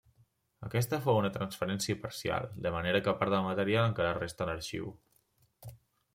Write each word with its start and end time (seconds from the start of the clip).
Aquesta 0.67 0.99
fou 1.03 1.19
una 1.19 1.29
transferència 1.35 1.97
parcial, 2.05 2.49
de 2.67 2.73
manera 2.77 3.03
que 3.09 3.15
part 3.21 3.35
del 3.35 3.47
material 3.49 3.87
encara 3.93 4.17
resta 4.19 4.47
a 4.47 4.51
l'Arxiu. 4.53 4.91